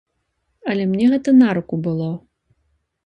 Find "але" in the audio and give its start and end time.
0.71-0.87